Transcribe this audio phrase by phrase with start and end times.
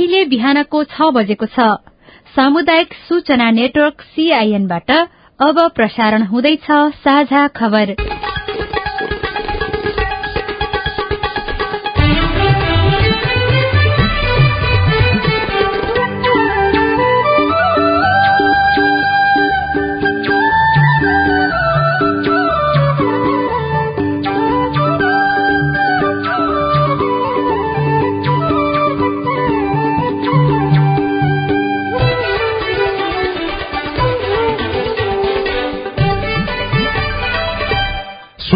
[0.00, 1.64] अहिले बिहानको छ बजेको छ।
[2.36, 4.90] सामुदायिक सूचना नेटवर्क सीआईएनबाट
[5.40, 6.66] अब प्रसारण हुँदैछ
[7.04, 7.94] साझा खबर।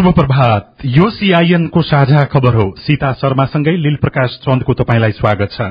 [0.05, 5.49] शुभ प्रभात। यो सीआईएन को साझा खबर हो। सीता शर्मासँगै लील प्रकाश चन्दको तपाईँलाई स्वागत
[5.51, 5.69] छ।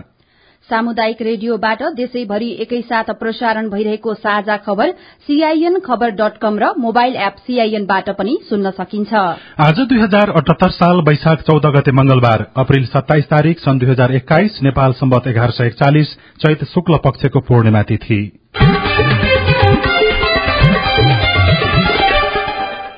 [0.71, 4.91] सामुदायिक रेडियोबाट देशैभरि एकैसाथ प्रसारण भइरहेको साझा खबर
[5.27, 9.15] सीआईएन खबर डट कम र मोबाइल एप सीआईएनबाट पनि सुन्न सकिन्छ।
[9.61, 14.15] आज दुई हजार अठहत्तर साल वैशाख चौध गते मंगलबार अप्रेल सत्ताइस तारीक सन् दुई हजार
[14.15, 18.21] एक्काइस नेपाल सम्बत एघार सय एकचालिस चैत शुक्ल पक्षको पूर्णिमा तिथि।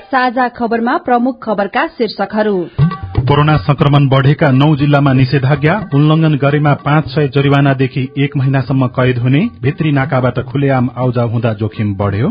[0.06, 2.58] साझा खबरमा प्रमुख खबरका शीर्षकहरू।
[3.28, 9.40] कोरोना संक्रमण बढ़ेका नौ जिल्लामा निषेधाज्ञा उल्लंघन गरेमा पाँच सय जरिवानादेखि एक महिनासम्म कैद हुने
[9.62, 12.28] भित्री नाकाबाट खुलेआम आउजाउ हुँदा जोखिम बढ़्यो।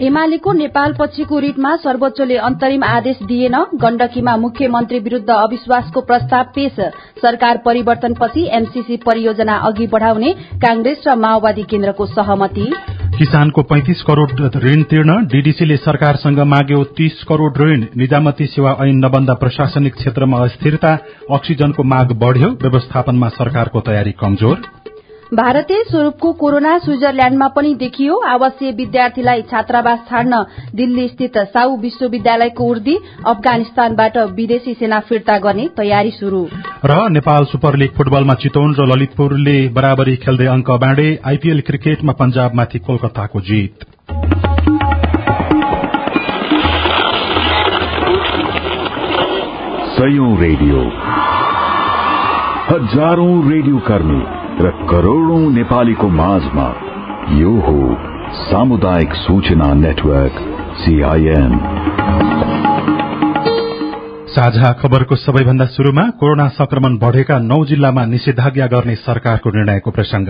[0.00, 6.76] एमालेको नेपाल पछिको रिटमा सर्वोच्चले अन्तरिम आदेश दिएन। गण्डकीमा मुख्यमन्त्री विरूद्ध अविश्वासको प्रस्ताव पेश।
[7.22, 12.70] सरकार परिवर्तनपछि एमसीसी परियोजना अघि बढ़ाउने कांग्रेस र माओवादी केन्द्रको सहमति।
[13.18, 19.34] किसानको पैंतिस करोड़ ऋण तिर्न डीडीसीले सरकारसँग माग्यो तीस करोड़ ऋण। निजामती सेवा ऐन नबन्दा
[19.34, 20.92] प्रशासनिक क्षेत्रमा अस्थिरता
[21.32, 24.60] अक्सिजनको माग बढ़्यो। व्यवस्थापनमा सरकारको तयारी कमजोर।
[25.34, 30.42] भारतीय स्वरूपको कोरोना स्विजरल्याण्डमा पनि देखियो। आवासीय विद्यार्थीलाई छात्रावास छाड्न
[30.74, 32.94] दिल्ली स्थित साउ विश्वविद्यालयको उर्दी
[33.26, 36.44] अफगानिस्तानबाट विदेशी सेना फिर्ता गर्ने तयारी शुरू
[36.84, 42.78] र नेपाल सुपर लीग फुटबलमा चितवन र ललितपुरले बराबरी खेल्दै अंक बाँडे आईपीएल क्रिकेटमा पंजाबमाथि
[42.78, 43.84] कोलकाताको जीत।
[50.38, 50.80] रेडियो।
[52.70, 56.66] हजारौं रेडियो कर्मी। र करोड़ौं नेपालीको माझमा
[57.38, 57.96] यो हो
[58.32, 60.38] सामुदायिक सूचना नेटवर्क
[60.78, 61.58] सीआईएन
[64.28, 70.28] साझा खबरको सबैभन्दा शुरूमा कोरोना संक्रमण बढ़ेका नौ जिल्लामा निषेधाज्ञा गर्ने सरकारको निर्णयको प्रसंग।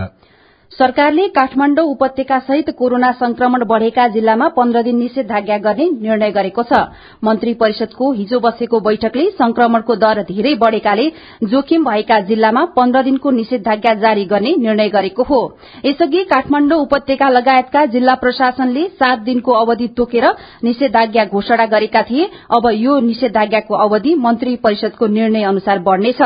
[0.79, 6.81] सरकारले काठमाण्डु उपत्यका सहित कोरोना संक्रमण बढ़ेका जिल्लामा पन्ध्र दिन निषेधाज्ञा गर्ने निर्णय गरेको छ।
[7.25, 11.07] मन्त्री परिषदको हिजो बसेको बैठकले संक्रमणको दर धेरै बढ़ेकाले
[11.45, 15.41] जोखिम भएका जिल्लामा पन्ध्र दिनको निषेधाज्ञा जारी गर्ने निर्णय गरेको हो।
[15.87, 20.29] यसअघि काठमाण्डु उपत्यका लगायतका जिल्ला प्रशासनले सात दिनको अवधि तोकेर
[20.65, 26.23] निषेधाज्ञा घोषणा गरेका थिए। अब यो निषेधाज्ञाको अवधि मन्त्री परिषदको निर्णय अनुसार बढ़नेछ।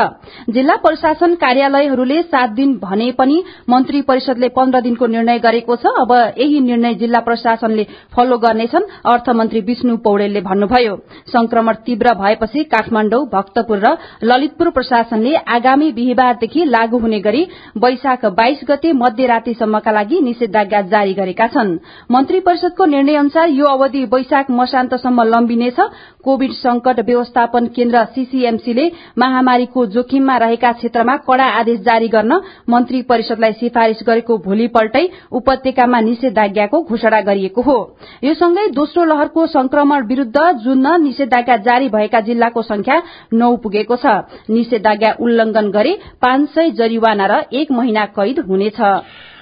[0.51, 5.85] जिल्ला प्रशासन कार्यालयहरूले सात दिन भने पनि मन्त्री परिषद परिषदले पन्ध्र दिनको निर्णय गरेको छ।
[6.01, 7.83] अब यही निर्णय जिल्ला प्रशासनले
[8.15, 10.95] फलो गर्नेछन् अर्थमन्त्री विष्णु पौडेलले भन्नुभयो।
[11.27, 17.43] संक्रमण तीव्र भएपछि काठमाण्डु भक्तपुर र ललितपुर प्रशासनले आगामी बिहिबारदेखि लागू हुने गरी
[17.77, 21.77] वैशाख बाइस गते मध्यरातीसम्मका लागि निषेधाज्ञा जारी गरेका छन्।
[22.11, 25.79] मन्त्री परिषदको निर्णय अनुसार यो अवधि वैशाख मसान्तसम्म लम्बिनेछ।
[26.23, 28.85] कोविड संकट व्यवस्थापन केन्द्र सीसीएमसीले
[29.17, 36.81] महामारीको जोखिममा रहेका क्षेत्रमा कड़ा आदेश जारी गर्न मन्त्री परिषदलाई सिफारिश गरेको भोलिपल्टै उपत्यकामा निषेधाज्ञाको
[36.81, 37.77] घोषणा गरिएको हो।
[38.23, 43.01] यो सँगै दोस्रो लहरको संक्रमण विरूद्ध जुन निषेधाज्ञा जारी भएका जिल्लाको संख्या
[43.33, 44.05] नौ पुगेको छ।
[44.49, 48.79] निषेधाज्ञा उल्लंघन गरे पाँच सय जरिवाना र एक महिना कैद हुनेछ।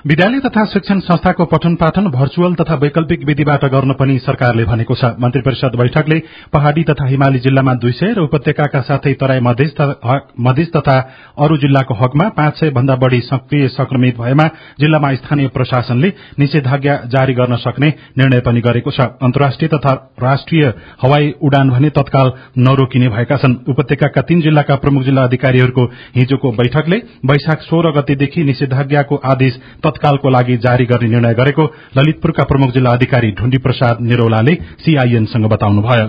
[0.08, 5.06] विद्यालय तथा शिक्षण संस्थाको पठन पाठन भर्चुअल तथा वैकल्पिक विधिबाट गर्न पनि सरकारले भनेको छ।
[5.20, 6.20] मन्त्री परिषद बैठकले
[6.54, 10.96] पहाड़ी तथा हिमाली जिल्लामा दुई सय र उपत्यकाका साथै तराई मधेस तथा
[11.38, 14.46] अरू जिल्लाको हकमा पाँच सय भन्दा बढ़ी सक्रिय संक्रमित भएमा
[14.80, 19.94] जिल्लामा स्थानीय प्रशासनले निषेधाज्ञा जारी गर्न सक्ने निर्णय पनि गरेको छ। अन्तर्राष्ट्रिय तथा
[20.24, 20.66] राष्ट्रिय
[21.02, 25.86] हवाई उडान भने तत्काल नरोकिने भएका छन्। उपत्यकाका तीन जिल्लाका प्रमुख जिल्ला अधिकारीहरूको
[26.16, 29.60] हिजोको बैठकले वैशाख सोह्र गतेदेखि निषेधाज्ञाको आदेश
[29.90, 31.66] तत्कालको लागि जारी गर्ने निर्णय गरेको
[31.98, 36.08] ललितपुरका प्रमुख जिल्ला अधिकारी ढुण्डी प्रसाद निरौलाले सीआईएनसँग बताउनुभयो।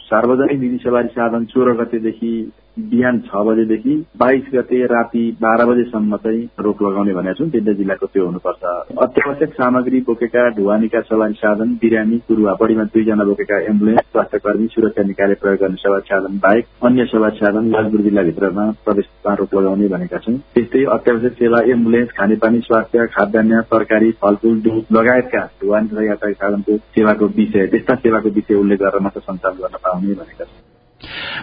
[0.00, 2.30] सार्वजनिक निजी सवारी साधन सोह्र गतेदेखि
[2.78, 8.06] बिहान छ बजेदेखि बाइस गते राति बाह्र बजेसम्म चाहिँ रोक लगाउने भनेको छौँ तिनवटा जिल्लाको
[8.06, 8.62] त्यो हुनुपर्छ।
[8.98, 15.02] अत्यावश्यक सामग्री बोकेका ढुवानीका सवारी साधन बिरामी कुरुवा बढीमा दुईजना बोकेका एम्बुलेन्स स्वास्थ्य कर्मी सुरक्षा
[15.02, 20.18] निकायले प्रयोग गर्ने सवारी साधन बाहेक अन्य सवारी साधन लालपुर जिल्लाभित्रमा प्रवेशमा रोक लगाउने भनेका
[20.18, 26.36] छौँ त्यस्तै अत्यावश्यक सेवा एम्बुलेन्स खानेपानी स्वास्थ्य खाद्यान्न तरकारी फलफूल दुध लगायतका ढुवानी तथा यातायात
[26.36, 30.67] साधनको सेवाको विषय त्यस्ता सेवाको विषय उल्लेख गरेर मात्र सञ्चालन गर्न पाउने भनेका छौँ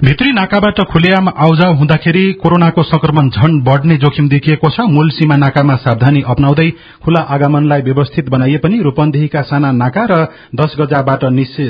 [0.03, 5.75] भित्री नाकाबाट खुलेआम आउजाउ हुँदाखेरि कोरोनाको संक्रमण झन बढ़ने जोखिम देखिएको छ। मूल सीमा नाकामा
[5.75, 6.69] सावधानी अपनाउँदै
[7.03, 10.15] खुला आगमनलाई व्यवस्थित बनाइए पनि रूपन्देहीका साना नाका र
[10.51, 11.23] दश गजाबाट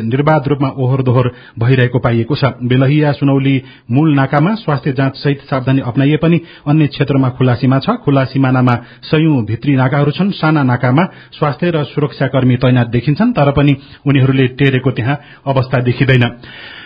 [0.10, 3.62] निर्वाध रूपमा ओहोर दोहोर भइरहेको पाइएको छ। बेलहिया सुनौली
[3.92, 8.76] मूल नाकामा स्वास्थ्य जाँच सहित सावधानी अपनाइए पनि अन्य क्षेत्रमा खुला सीमा छ। खुला सिमानामा
[9.06, 14.92] सयौं भित्री नाकाहरू छन्। साना नाकामा स्वास्थ्य र सुरक्षाकर्मी तैनात देखिन्छन् तर पनि उनीहरूले टेरेको
[14.92, 16.26] त्यहाँ अवस्था देखिँदैन।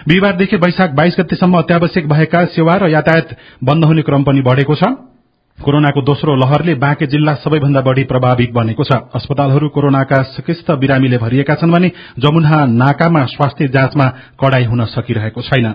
[0.10, 4.84] बिहिबारदेखि वैशाख बाइस गतेसम्म अत्यावश्यक भएका सेवा र यातायात बन्द हुने क्रम पनि बढ़ेको छ।
[5.58, 11.56] कोरोनाको दोस्रो लहरले बाँके जिल्ला सबैभन्दा बढ़ी प्रभावित बनेको छ। अस्पतालहरू कोरोनाका सिकिस्त बिरामीले भरिएका
[11.56, 14.08] छन् भने जमुना नाकामा स्वास्थ्य जाँचमा
[14.42, 15.68] कड़ाई हुन सकिरहेको छैन।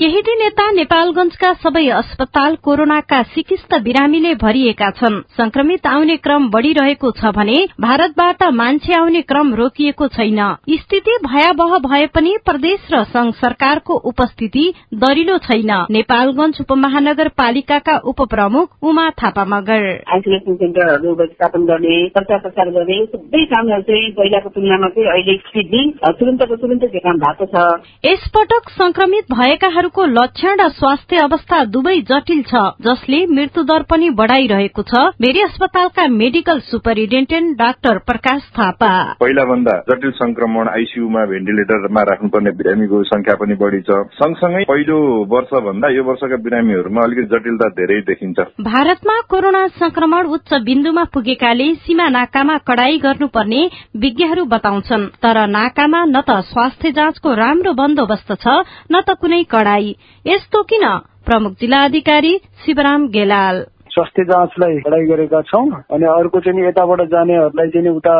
[0.00, 7.10] केही दिन यता नेपालगंजका सबै अस्पताल कोरोनाका सिकिस्त बिरामीले भरिएका छन्। संक्रमित आउने क्रम बढ़िरहेको
[7.12, 10.38] छ भने भारतबाट मान्छे आउने क्रम रोकिएको छैन।
[10.72, 14.64] स्थिति भयावह भए पनि प्रदेश र संघ सरकारको उपस्थिति
[15.02, 23.00] दरिलो छैन। नेपालगंज उपमहानगरपालिकाका उपप्रमुख उमा थापा मगर आइसोलेसन सेन्टरहरू व्यवस्थापन गर्ने प्रचार प्रसार गर्ने
[23.08, 25.82] सबै कामहरू चाहिँ पहिलाको तुलनामा चाहिँ अहिले स्पिडली
[26.22, 27.66] तुरन्तको तुरन्तै काम भएको छ।
[28.06, 34.82] यसपटक संक्रमित भएकाहरू रोगीहरूको लक्षण र स्वास्थ्य अवस्था दुवै जटिल छ जसले मृत्युदर पनि बढ़ाइरहेको
[34.82, 38.92] छ। भेरी अस्पतालका medical superintendent doctor Prakash Thapa.
[39.20, 45.52] पहिला भन्दा जटिल संक्रमण आइसियूमा भेन्टिलेटरमा राख्नुपर्ने बिरामीको संख्या पनि बढ़ी छ। सँगसँगै पहिलो वर्ष
[45.64, 48.38] भन्दा यो वर्षका बिरामीहरूमा अलिकति जटिलता धेरै देखिन्छ।
[48.68, 53.62] भारतमा कोरोना संक्रमण उच्च बिन्दुमा पुगेकाले सीमा नाकामा कड़ाई गर्नुपर्ने
[53.96, 58.46] विज्ञहरू बताउँछन्। तर नाकामा न त स्वास्थ्य जाँचको राम्रो बन्दोबस्त छ
[58.92, 59.77] न त कुनै कड़ाई
[60.26, 63.64] यस्तो किन प्रमुख जिल्ला अधिकारी शिवराम गेलाल?
[63.98, 68.14] स्वास्थ्य जाँचलाई पढाइ गरेका छौँ अनि अर्को चाहिँ यताबाट जानेहरूलाई चाहिँ उता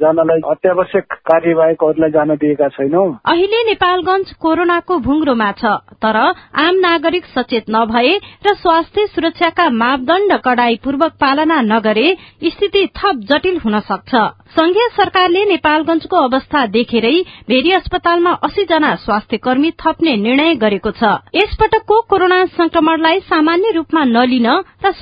[0.00, 6.16] जानलाई अत्यावश्यक अरूलाई जान दिएका छैनौं। अहिले नेपालगंज कोरोनाको भुङ्रोमा छ तर
[6.64, 8.16] आम नागरिक सचेत नभए
[8.46, 12.08] र स्वास्थ्य सुरक्षाका मापदण्ड कड़ाईपूर्वक पालना नगरे
[12.46, 14.14] स्थिति थप जटिल हुन सक्छ।
[14.48, 17.16] संघीय सरकारले नेपालगंजको अवस्था देखेरै
[17.48, 24.04] भेरी अस्पतालमा अस्सी जना स्वास्थ्य कर्मी थप्ने निर्णय गरेको छ। यसपटकको कोरोना संक्रमणलाई सामान्य रूपमा
[24.06, 24.48] नलिन
[24.84, 24.92] र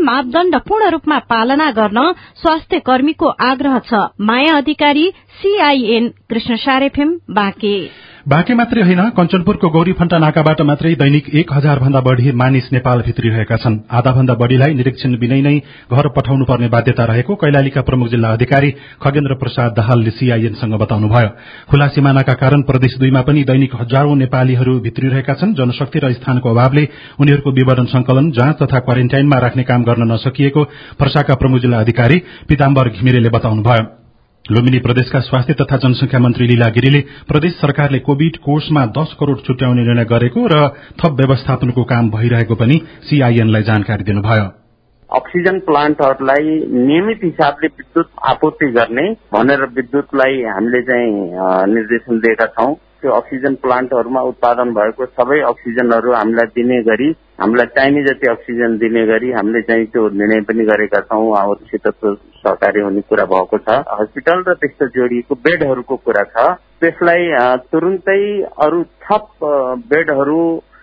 [0.00, 2.12] मापदण्ड पूर्ण रूपमा पालना गर्न
[2.42, 7.76] स्वास्थ्य कर्मीको आग्रह छ। माया अधिकारी सीआईएन कृष्ण सारेफिम बाँके।
[8.28, 13.56] बाँके मात्रै होइन कञ्चनपुरको गौरीफण्टा नाकाबाट मात्रै दैनिक एक हजार भन्दा बढ़ी मानिस नेपाल भित्रिरहेका
[13.56, 15.56] छन्। आधा भन्दा बढ़ीलाई निरीक्षण बिनै नै
[15.92, 18.70] घर पठाउनु पर्ने बाध्यता रहेको कैलालीका प्रमुख जिल्ला अधिकारी
[19.02, 21.28] खगेन्द्र प्रसाद दाहालले सीआईएनसँग बताउनुभयो।
[21.70, 26.88] खुला सिमानाका कारण प्रदेश दुईमा पनि दैनिक हजारौं नेपालीहरू भित्रिरहेका छन्। जनशक्ति र स्थानको अभावले
[27.20, 30.64] उनीहरूको विवरण संकलन जाँच तथा क्वारेन्टाइनमा राख्ने काम गर्न नसकिएको
[30.96, 34.03] पर्साका प्रमुख जिल्ला अधिकारी पिताम्बर घिमिरेले बताउनुभयो।
[34.52, 36.98] लुम्बिनी प्रदेशका स्वास्थ्य तथा जनसंख्या मन्त्री लीला गिरीले
[37.28, 40.58] प्रदेश सरकारले कोविड कोषमा दश करोड़ छुट्याउने निर्णय गरेको र
[41.00, 42.76] थप व्यवस्थापनको काम भइरहेको पनि
[43.08, 44.44] सीआईएनलाई जानकारी दिनुभयो।
[45.10, 46.52] अक्सिजन प्लान्टहरूलाई
[46.82, 51.10] नियमित हिसाबले विद्युत आपूर्ति गर्ने भनेर विद्युतलाई हामीले चाहिँ
[51.74, 52.74] निर्देशन दिएका छौं।
[53.04, 57.08] त्यो अक्सिजन प्लान्टहरूमा उत्पादन भएको सबै अक्सिजनहरू हामीलाई दिने गरी
[57.40, 61.88] हामीलाई चाहिने जति अक्सिजन दिने गरी हामीले चाहिँ त्यो निर्णय पनि गरेका छौँ। अरूसित
[62.40, 66.46] सहकारी हुने कुरा भएको छ। हस्पिटल र त्यस्तो जोडिएको बेडहरूको कुरा छ।
[66.80, 67.26] त्यसलाई
[67.72, 68.22] तुरुन्तै
[68.58, 69.28] अरू थप
[69.92, 70.40] बेडहरू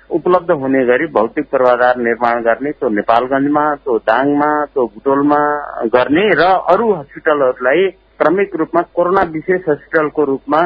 [0.09, 5.41] उपलब्ध हुने गरी भौतिक पूर्वाधार निर्माण गर्ने त्यो नेपालगंजमा त्यो दाङमा त्यो बुटोलमा
[5.89, 10.61] गर्ने र अरू हस्पिटलहरूलाई क्रमिक रूपमा कोरोना विशेष हस्पिटलको रूपमा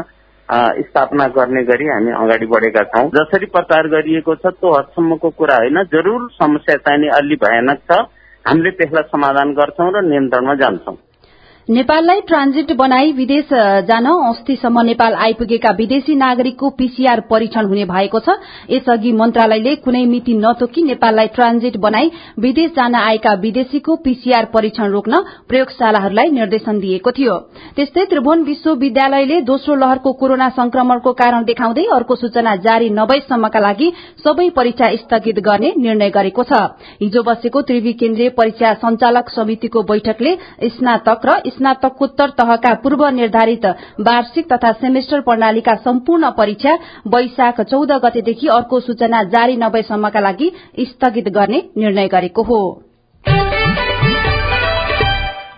[0.51, 5.83] स्थापना गर्ने गरी हामी अगाडि बढेका छौँ। जसरी प्रचार गरिएको छ त्यो हदसम्मको कुरा होइन।
[5.83, 7.97] जरुर समस्या चाहिने अलि भयानक छ।
[8.45, 10.95] हामीले त्यसलाई समाधान गर्छौं र नियन्त्रणमा जान्छौं।
[11.69, 13.47] नेपाललाई ट्रान्जिट बनाई विदेश
[13.83, 18.35] जान अस्तिसम्म नेपाल आइपुगेका विदेशी नागरिकको पीसीआर परीक्षण हुने भएको छ।
[18.69, 25.21] यसअघि मन्त्रालयले कुनै मिति नतोकी नेपाललाई ट्रान्जिट बनाई विदेश जान आएका विदेशीको पीसीआर परीक्षण रोक्न
[25.49, 27.37] प्रयोगशालाहरूलाई निर्देशन दिएको थियो।
[27.75, 33.91] त्यस्तै त्रिभुवन विश्वविद्यालयले दोस्रो लहरको कोरोना संक्रमणको कारण देखाउँदै अर्को सूचना जारी नभएसम्मका लागि
[34.21, 36.61] सबै परीक्षा स्थगित गर्ने निर्णय गरेको छ।
[37.01, 40.37] हिजो बसेको त्रिवी केन्द्रीय परीक्षा संचालक समितिको बैठकले
[40.69, 43.65] स्नातक र स्नातकोत्तर तहका पूर्व निर्धारित
[43.99, 51.29] वार्षिक तथा सेमेस्टर प्रणालीका सम्पूर्ण परीक्षा वैशाख चौध गतेदेखि अर्को सूचना जारी नभएसम्मका लागि स्थगित
[51.29, 52.84] गर्ने निर्णय गरेको हो।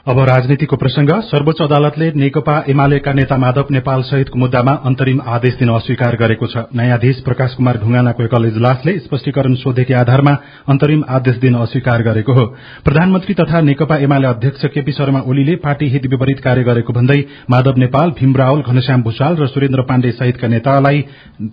[0.07, 5.69] अब राजनीतिको प्रसंग सर्वोच्च अदालतले नेकपा एमालेका नेता माधव नेपाल सहितको मुद्दामा अन्तरिम आदेश दिन
[5.69, 10.31] अस्वीकार गरेको छ। न्यायाधीश प्रकाश कुमार ढुंगानाको एकल इजलासले स्पष्टीकरण सोधेकी आधारमा
[10.69, 12.45] अन्तरिम आदेश दिन अस्वीकार गरेको हो।
[12.85, 17.77] प्रधानमन्त्री तथा नेकपा एमाले अध्यक्ष केपी शर्मा ओलीले पार्टी हित विपरीत कार्य गरेको भन्दै माधव
[17.77, 21.01] नेपाल भीम रावल घनश्याम भूषाल र सुरेन्द्र पाण्डे सहितका नेतालाई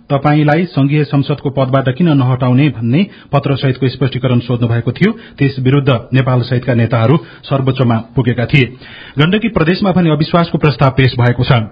[0.07, 5.99] तपाईंलाई संघीय संसदको पदबाट किन नहटाउने भन्ने पत्र सहितको स्पष्टीकरण सोध्नु भएको थियो। त्यस विरूद्ध
[6.13, 8.65] नेपाल सहितका नेताहरू सर्वोच्चमा पुगेका थिए।
[9.19, 11.63] गण्डकी प्रदेशमा भने अविश्वासको प्रस्ताव पेश भएको छ।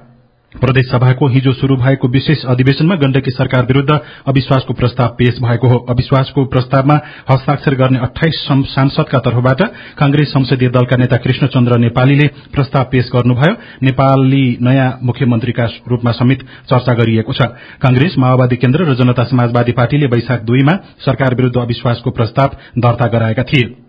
[0.53, 3.89] प्रदेश सभाको हिजो शुरू भएको विशेष अधिवेशनमा गण्डकी सरकार विरूद्ध
[4.27, 6.99] अविश्वासको प्रस्ताव पेश भएको हो। अविश्वासको प्रस्तावमा
[7.31, 9.61] हस्ताक्षर गर्ने अठाइस सांसदका तर्फबाट
[9.97, 16.93] कांग्रेस संसदीय दलका नेता कृष्णचन्द्र नेपालीले प्रस्ताव पेश गर्नुभयो। नेपाली नयाँ मुख्यमन्त्रीका रूपमा समेत चर्चा
[16.93, 17.49] गरिएको छ।
[17.81, 23.43] कांग्रेस माओवादी केन्द्र र जनता समाजवादी पार्टीले वैशाख दुईमा सरकार विरूद्ध अविश्वासको प्रस्ताव दर्ता गराएका
[23.43, 23.82] थिए।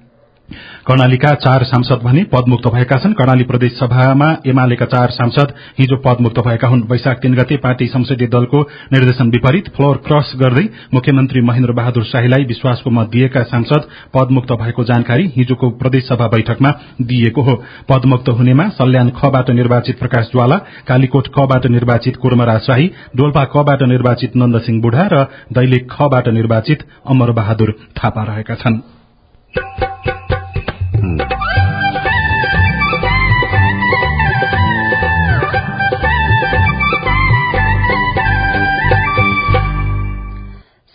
[0.86, 6.38] कर्णालीका चार सांसद भने पदमुक्त भएका छन्। कर्णाली प्रदेश सभामा एमालेका चार सांसद हिजो पदमुक्त
[6.38, 8.60] भएका हुन्। वैशाख तीन गते पार्टी संसदीय दलको
[8.92, 14.84] निर्देशन विपरीत फ्लोर क्रस गर्दै मुख्यमन्त्री महेन्द्र बहादुर शाहीलाई विश्वासको मत दिएका सांसद पदमुक्त भएको
[14.84, 16.70] जानकारी हिजोको प्रदेश सभा बैठकमा
[17.02, 17.54] दिइएको हो।
[17.88, 20.58] पदमुक्त हुनेमा सल्यान खबाट निर्वाचित प्रकाश ज्वाला
[20.88, 27.32] कालीकोट खबाट निर्वाचित कुर्मराज शाही डोल्पा खबाट निर्वाचित नन्दसिंह बुढा र दैलेख खबाट निर्वाचित अमर
[27.32, 28.80] बहादुर थापा रहेका छन्।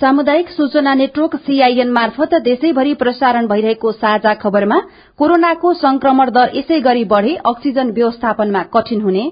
[0.02, 4.80] सामुदायिक सूचना नेटवर्क सीआईएन मार्फत देशैभरि प्रसारण भइरहेको साझा खबरमा
[5.18, 9.24] कोरोनाको संक्रमण दर यसै गरी बढ़े अक्सिजन व्यवस्थापनमा कठिन हुने।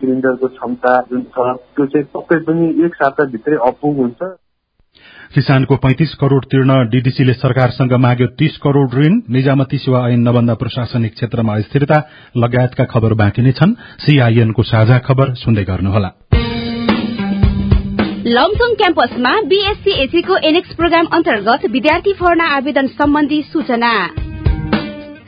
[0.00, 4.22] सिलिण्डरको क्षमता जुन छ त्यो चाहिँ सबै पनि एक साताभित्रै अपुग हुन्छ।
[5.34, 11.14] किसानको पैंतिस करोड़ तिर्न डीडीसीले सरकारसँग माग्यो तीस करोड़ ऋण निजामती सेवा ऐन नबन्दा प्रशासनिक
[11.14, 11.98] क्षेत्रमा अस्थिरता
[12.36, 16.10] लगायतका खबर बाँकी नै छन्। सीआईएनको साझा खबर सुन्दै गर्नुहोला।
[18.26, 23.92] लमसङ क्याम्पसमा बीएससी एसीको एनेक्स प्रोग्राम अन्तर्गत विद्यार्थी भर्ना आवेदन सम्बन्धी सूचना।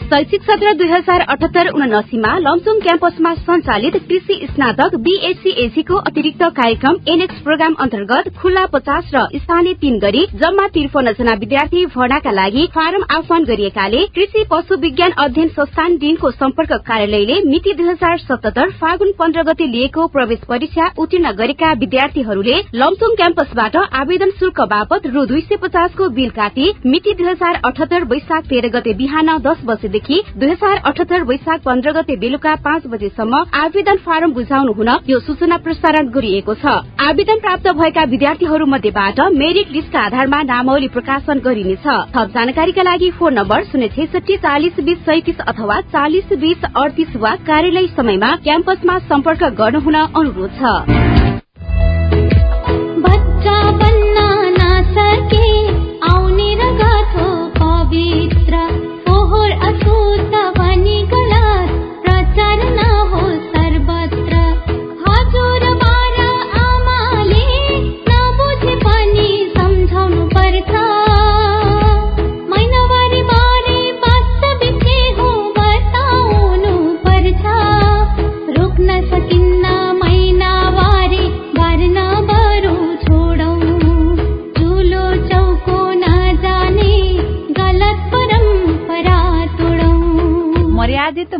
[0.05, 6.97] शैक्षिक सत्र दुई हजार अठहत्तर उनासीमा लमसुङ क्याम्पसमा सञ्चालित कृषि स्नातक बीएससी को अतिरिक्त कार्यक्रम
[7.13, 12.67] एनएक्स प्रोग्राम अन्तर्गत खुल्ला पचास र स्थानीय तीन गरी जम्मा त्रिपन्न जना विद्यार्थी भर्नाका लागि
[12.75, 18.77] फारम आह्वान गरिएकाले कृषि पशु विज्ञान अध्ययन संस्थान दिनको सम्पर्क कार्यालयले मिति दुई हजार सतहत्तर
[18.83, 25.25] फागुन पन्ध्र गते लिएको प्रवेश परीक्षा उत्तीर्ण गरेका विद्यार्थीहरूले लमसुङ क्याम्पसबाट आवेदन शुल्क बापत रु
[25.33, 29.93] दुई सय पचासको बिल काटी मिति दुई हजार अठहत्तर वैशाख तेह्र गते बिहान दस बजे
[29.95, 35.19] देखि दुई हजार अठहत्तर वैशाख पन्ध्र गते बेलुका पाँच बजेसम्म आवेदन फारम बुझाउनु हुन यो
[35.21, 41.87] सूचना प्रसारण गरिएको छ। आवेदन प्राप्त भएका विद्यार्थीहरू मध्येबाट मेरिट लिस्टका आधारमा नामावली प्रकाशन गरिनेछ।
[42.17, 47.35] थप जानकारीका लागि फोन नम्बर शून्य छैसठी चालिस बीस सैतिस अथवा चालिस बीस अडतिस वा
[47.47, 51.24] कार्यालय समयमा क्याम्पसमा सम्पर्क गर्नुहुन अनुरोध छ।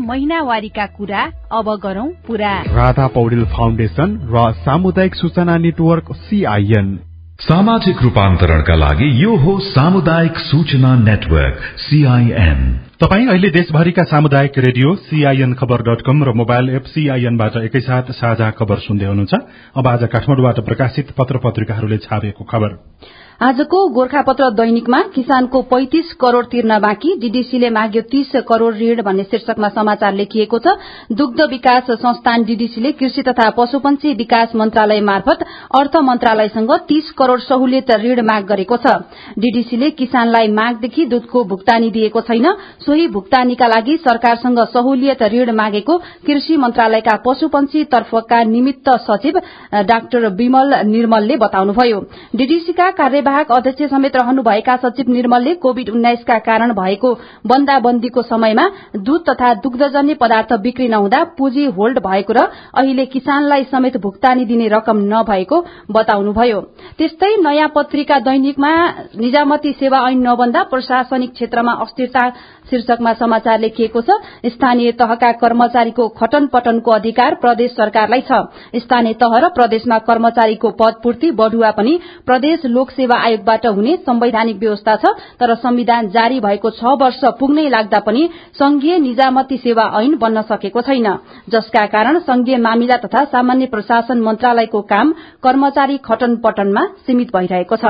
[0.05, 6.97] महिनावारीका कुरा अब गरौं पूरा। राधा पौडेल फाउन्डेशन र सामुदायिक सूचना नेटवर्क सीआईएन
[7.41, 12.61] सामाजिक रूपान्तरणका लागि यो हो सामुदायिक सूचना नेटवर्क सीआईएन
[13.03, 18.51] तपाई अहिले देशभरिका सामुदायिक radio CIN Khabar dot com र मोबाइल एप सीआईएनबाट एकैसाथ साझा
[18.51, 19.35] खबर सुन्दै हुनुहुन्छ।
[19.77, 22.71] अब आज काठमाडौँबाट प्रकाशित पत्र पत्रिकाहरूले छापेको खबर।
[23.41, 29.69] आजको गोर्खापत्र दैनिकमा किसानको पैंतिस करोड़ तिर्न बाँकी डीडीसीले माग्यो तीस करोड़ ऋण भन्ने शीर्षकमा
[29.69, 30.75] समाचार लेखिएको छ।
[31.13, 35.43] दुग्ध विकास संस्थान डीडीसीले कृषि तथा पशुपन्छी विकास मन्त्रालय मार्फत
[35.75, 38.95] अर्थ मन्त्रालयसँग तीस करोड़ सहुलियत ऋण माग गरेको छ।
[39.37, 42.47] डीडीसीले किसानलाई मागदेखि दूधको भुक्तानी दिएको छैन।
[42.87, 49.41] सोही भुक्तानीका लागि सरकारसँग सहुलियत ऋण मागेको कृषि मन्त्रालयका पशुपन्छी तर्फका निमित्त सचिव
[49.85, 52.01] डाक्टर विमल निर्मलले बताउनुभयो।
[52.37, 57.13] डीडीसीका कार्य कार्यवाहक अध्यक्ष समेत रहनुभएका सचिव निर्मलले कोविड उन्नाइसका कारण भएको
[57.49, 62.45] बन्दाबन्दीको समयमा दूध तथा दुग्धजन्य पदार्थ बिक्री नहुँदा पुँजी होल्ड भएको र
[62.77, 66.61] अहिले किसानलाई समेत भुक्तानी दिने रकम नभएको बताउनुभयो।
[66.99, 68.73] त्यस्तै नयाँ पत्रिका दैनिकमा
[69.17, 72.29] निजामती सेवा ऐन नबन्दा प्रशासनिक क्षेत्रमा अस्थिरता
[72.65, 78.41] शीर्षकमा समाचार लेखिएको छ स्थानीय तहका कर्मचारीको खटन पटनको अधिकार प्रदेश सरकारलाई छ।
[78.77, 84.95] स्थानीय तह र प्रदेशमा कर्मचारीको पदपूर्ति बढ़ुवा पनि प्रदेश लोक सेवा आयोगबाट हुने संवैधानिक व्यवस्था
[84.97, 85.07] छ
[85.41, 88.29] तर संविधान जारी भएको छ वर्ष पुग्नै लाग्दा पनि
[88.59, 91.07] संघीय निजामती सेवा ऐन बन्न सकेको छैन।
[91.49, 97.85] जसका कारण संघीय मामिला तथा सामान्य प्रशासन मन्त्रालयको काम कर्मचारी खटन पटनमा सीमित भइरहेको छ।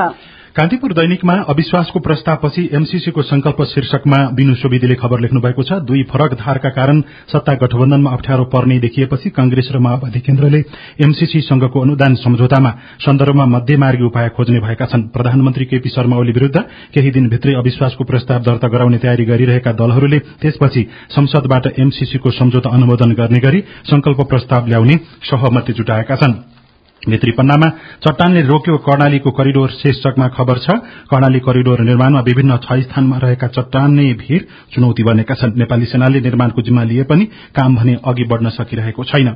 [0.55, 6.35] कान्तिपुर दैनिकमा अविश्वासको प्रस्तावपछि एमसीसीको संकल्प शीर्षकमा विनु सोविदीले खबर लेख्नु भएको छ। दुई फरक
[6.39, 10.61] धारका कारण सत्ता गठबन्धनमा अप्ठ्यारो पर्ने देखिएपछि कंग्रेस र माओवादी केन्द्रले
[11.03, 12.71] एमसीसी संघको अनुदान सम्झौतामा
[13.03, 16.57] सन्दर्भमा मध्यमार्गी उपाय खोज्ने भएका छन्। प्रधानमन्त्री केपी शर्मा ओली विरूद्ध
[16.95, 23.41] केही दिनभित्रै अविश्वासको प्रस्ताव दर्ता गराउने तयारी गरिरहेका दलहरूले त्यसपछि संसदबाट एमसीसीको सम्झौता अनुमोदन गर्ने
[23.43, 26.64] गरी संकल्प प्रस्ताव ल्याउने सहमति जुटाएका छनृ।
[27.09, 27.69] भित्रीपन्नामा
[28.05, 30.77] चट्टानले रोक्यो कर्णालीको करिडोर शीर्षकमा खबर छ
[31.11, 34.43] कर्णाली करिडोर निर्माणमा विभिन्न छ स्थानमा रहेका चट्टाने भीड़
[34.75, 37.25] चुनौती बनेका छन्। नेपाली सेनाले निर्माणको जिम्मा लिए पनि
[37.57, 39.29] काम भने अघि बढ़न सकिरहेको छैन।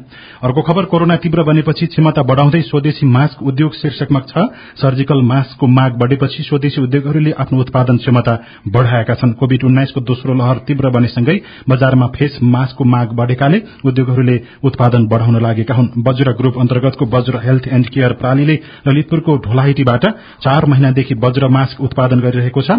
[0.43, 4.49] अर्को खबर कोरोना तीव्र बनेपछि क्षमता बढ़ाउँदै स्वदेशी मास्क उद्योग शीर्षकमा छ
[4.79, 8.35] सर्जिकल मास्कको माग बढ़ेपछि स्वदेशी उद्योगहरूले आफ्नो उत्पादन क्षमता
[8.69, 11.37] बढ़ाएका छन्। कोविड उन्नाइसको दोस्रो लहर तीव्र बनेसँगै
[11.69, 17.58] बजारमा फेस मास्कको माग बढ़ेकाले उद्योगहरूले उत्पादन बढ़ाउन लागेका हुन्। वज्र ग्रुप अन्तर्गतको वज्र हेल्थ
[17.67, 18.55] एण्ड केयर प्रालीले
[18.89, 20.05] ललितपुरको ढोलाइटीबाट
[20.45, 22.71] चार महिनादेखि वज्र मास्क उत्पादन गरिरहेको छ।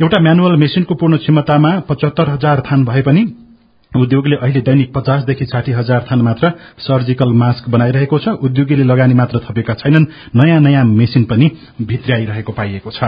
[0.00, 3.24] एउटा म्यानुअल मेसिनको पूर्ण क्षमतामा पचहत्तर हजार थान भए पनि
[3.92, 9.38] उद्योगले अहिले दैनिक पचासदेखि साठी हजार थान मात्र सर्जिकल मास्क बनाइरहेको छ। उद्योगीले लगानी मात्र
[9.38, 11.50] थपेका छैनन् नयाँ नयाँ मेसिन पनि
[11.82, 13.04] भित्र्याइरहेको पाइएको छ।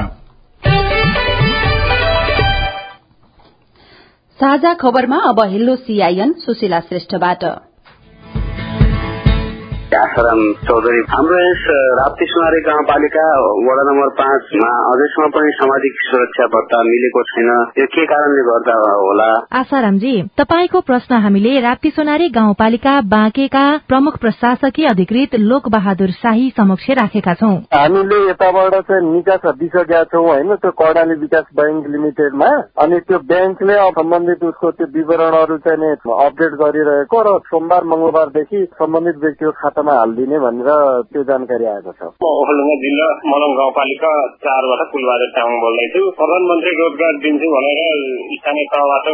[4.40, 7.44] साझा खबरमा अब हेलो सीआईएन सुशीला श्रेष्ठबाट।
[9.96, 11.64] आसाराम चौधरी हाम्रो यस
[11.98, 13.24] राप्ती सुनारी गाउँपालिका
[13.66, 19.28] वडा नम्बर पाँचमा अझैसम्म पनि सामाजिक सुरक्षा भत्ता मिलेको छैन। यो के कारणले गर्दा होला?
[19.60, 26.90] आसारामजी तपाईँको प्रश्न हामीले राप्ती सोनारी गाउँपालिका बाँकेका प्रमुख प्रशासकीय अधिकृत लोक बहादुर शाही समक्ष
[26.90, 30.54] राखेका छौँ। हामीले यताबाट चाहिँ निकास दिइसकेका छौँ होइन?
[30.54, 32.50] त्यो कर्णाली विकास ब्याङ्क लिमिटेडमा।
[32.82, 35.92] अनि त्यो ब्याङ्कले सम्बन्धित उसको त्यो विवरणहरू चाहिँ
[36.26, 40.70] अपडेट गरिरहेको र सोमबार मंगलबारदेखि सम्बन्धित व्यक्तिको खाता खातामा हालिदिने भनेर
[41.10, 44.10] त्यो जानकारी आएको छ। म ओखलडुङ्गा जिल्ला मलङ गाउँपालिका
[44.44, 47.80] चारबाट कुलबहादुर तामाङ बोल्दैछु। प्रधानमन्त्री रोजगार दिन्छु भनेर
[48.38, 49.06] स्थानीय तहबाट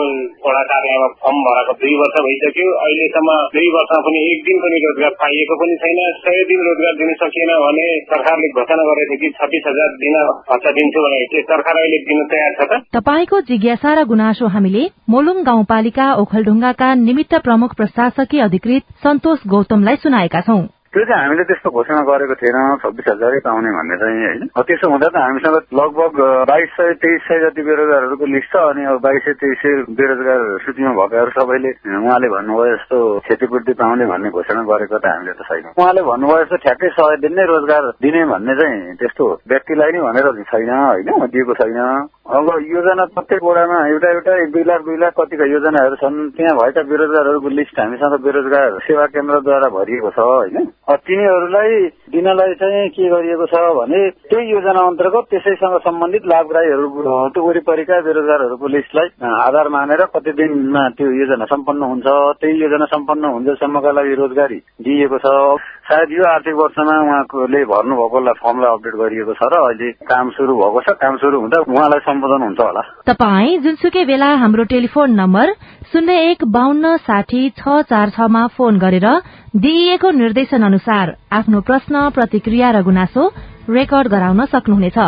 [0.44, 5.14] वडा कार्यालयमा फर्म भराएको दुई वर्ष भइसक्यो। अहिलेसम्म दुई वर्षमा पनि एक दिन पनि रोजगार
[5.22, 9.64] पाइएको पनि छैन। सय दिन रोजगार दिन सकिएन भने सरकारले घोषणा गरेको थियो कि छत्तिस
[9.70, 10.20] हजार दिन
[10.52, 14.84] भत्ता दिन्छु भने के सरकार अहिले दिन तयार छ त। तपाईँको जिज्ञासा र गुनासो हामीले
[15.08, 20.57] मोलुङ गाउँपालिका ओखलढुङ्गाका निमित्त प्रमुख प्रशासकीय अधिकृत सन्तोष गौतमलाई सुनाएका छौं।
[20.88, 25.08] त्यो चाहिँ हामीले त्यस्तो घोषणा गरेको थिएन छब्बिस हजारै पाउने भन्ने चाहिँ होइन। त्यसो हुँदा
[25.12, 26.16] त हामीसँग लगभग
[26.48, 30.40] बाइस सय तेइस सय जति बेरोजगारहरूको लिस्ट छ अनि अब बाइस सय तेइस सय बेरोजगार
[30.64, 32.98] सूचीमा भएकाहरू सबैले उहाँले भन्नुभयो जस्तो
[33.28, 37.32] क्षतिपूर्ति पाउने भन्ने घोषणा गरेको त हामीले त छैन। उहाँले भन्नुभयो जस्तो ठ्याक्कै सय दिन
[37.36, 41.08] नै रोजगार दिने भन्ने चाहिँ त्यस्तो व्यक्तिलाई नै भनेर छैन होइन?
[41.28, 41.80] दिएको छैन।
[42.28, 46.82] अब योजना प्रत्येक वडामा एउटा एउटा दुई लाख दुई लाख कतिका योजनाहरू छन्। त्यहाँ भएका
[46.88, 50.66] बेरोजगारहरूको लिस्ट हामीसँग बेरोजगार सेवा केन्द्रद्वारा भरिएको छ होइन?
[50.88, 51.72] तिनीहरूलाई
[52.12, 56.86] दिनलाई चाहिँ के गरिएको छ भने त्यही योजना अन्तर्गत त्यसैसँग सम्बन्धित लाभग्राहीहरू
[57.34, 62.06] त्यो वरिपरिका बेरोजगारहरूको लिस्टलाई आधार मानेर कति दिनमा त्यो योजना सम्पन्न हुन्छ
[62.40, 68.72] त्यही योजना सम्पन्न हुन्जेलसम्मका लागि रोजगारी दिइएको छ। सायद यो आर्थिक वर्षमा उहाँले भर्नुभएकोलाई फर्मलाई
[68.72, 72.60] अपडेट गरिएको छ र अहिले काम सुरु भएको छ। काम सुरु हुँदा उहाँलाई सम्बोधन हुन्छ
[72.60, 75.52] होला। तपाईँ जुनसुकै बेला हाम्रो टेलिफोन नम्बर
[75.92, 79.08] शून्य एक बान्न साठी छ चार छमा फोन गरेर
[79.56, 83.22] दिइएको निर्देशन अनुसार आफ्नो प्रश्न प्रतिक्रिया र गुनासो
[83.68, 84.98] रेकर्ड गराउन सक्नुहुनेछ।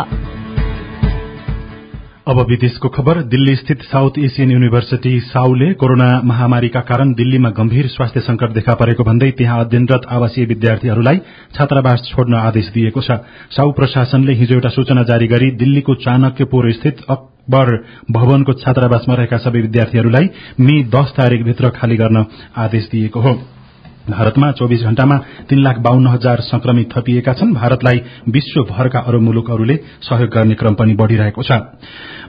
[2.27, 8.19] अब विदेशको खबर दिल्ली स्थित साउथ एसियन युनिभर्सिटी साउले कोरोना महामारीका कारण दिल्लीमा गम्भीर स्वास्थ्य
[8.19, 11.17] संकट देखा परेको भन्दै त्यहाँ अध्ययनरत आवासीय विद्यार्थीहरूलाई
[11.55, 17.07] छात्रावास छोड्न आदेश दिएको छ। साउ प्रशासनले हिजो एउटा सूचना जारी गरी दिल्लीको चाणक्यपुर स्थित
[17.09, 17.67] अकबर
[18.11, 20.29] भवनको छात्रावासमा रहेका सबै विद्यार्थीहरूलाई
[20.59, 22.25] मे दश तारीकभित्र खाली गर्न
[22.57, 23.33] आदेश दिएको हो।
[24.09, 25.17] भारतमा चौविस घण्टामा
[25.49, 30.93] तीन लाख बाहन्न हजार संक्रमित थपिएका छन्। भारतलाई विश्वभरका अरू मुलुकहरूले सहयोग गर्ने क्रम पनि
[30.93, 31.51] बढ़िरहेको छ।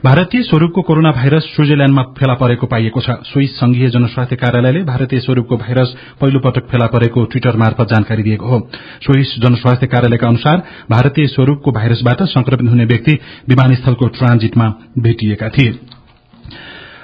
[0.05, 5.57] भारतीय स्वरूपको कोरोना भाइरस स्विजरल्याण्डमा फेला परेको पाइएको छ। स्विस संघीय जनस्वास्थ्य कार्यालयले भारतीय स्वरूपको
[5.57, 8.59] भाइरस पहिलो पटक फेला परेको ट्विटर मार्फत जानकारी दिएको हो।
[9.03, 15.79] स्विस जनस्वास्थ्य कार्यालयका अनुसार भारतीय स्वरूपको भाइरसबाट संक्रमित हुने व्यक्ति विमानस्थलको ट्रान्जिटमा भेटिएका थिए।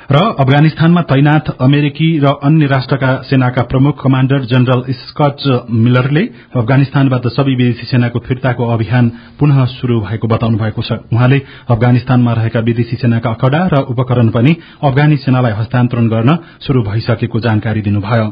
[0.10, 6.24] र अफगानिस्तानमा तैनाथ अमेरिकी र अन्य राष्ट्रका सेनाका प्रमुख कमाण्डर जनरल स्कट मिलरले
[6.56, 12.60] अफगानिस्तानबाट सबै विदेशी सेनाको फिर्ताको अभियान पुनः शुरू भएको बताउनु भएको छ। उहाँले अफगानिस्तानमा रहेका
[12.60, 18.28] विदेशी सेनाका अखड़ा र उपकरण पनि अफगानी सेनालाई हस्तान्तरण गर्न शुरू भइसकेको जानकारी दिनुभयो।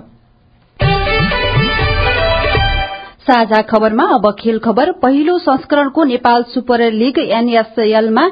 [3.22, 8.30] साझा खबरमा अब खेल खबर पहिलो संस्करणको नेपाल सुपर लीग एनएसएलमा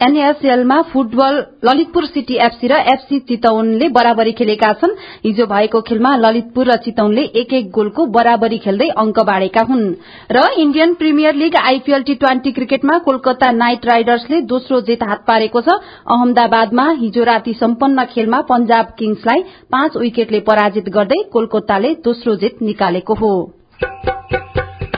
[0.00, 6.66] एनएसएलमा फुटबल ललितपुर सिटी एफसी र एफसी चितौनले बराबरी खेलेका छन्। हिजो भएको खेलमा ललितपुर
[6.66, 9.84] र चितौनले एक एक गोलको बराबरी खेल्दै अंक बाँडेका हुन्।
[10.32, 15.60] र Indian premier league IPL T twenty क्रिकेटमा कोलकाता नाइट राइडर्सले दोस्रो जित हात पारेको
[15.60, 15.78] छ।
[16.08, 23.14] अहमदाबादमा हिजो राति सम्पन्न खेलमा पंजाब किङ्सलाई पाँच विकेटले पराजित गर्दै कोलकाताले दोस्रो जित निकालेको
[23.14, 23.32] हो।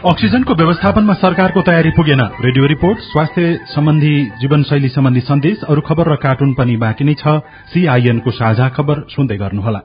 [0.06, 6.16] अक्सिजनको व्यवस्थापनमा सरकारको तयारी पुगेन। रेडियो रिपोर्ट स्वास्थ्य सम्बन्धी जीवनशैली सम्बन्धी सन्देश अरू खबर र
[6.22, 7.42] कार्टुन पनि बाँकी नै छ।
[7.74, 9.80] सीआईएनको साझा खबर सुन्दै गर्नुहोला।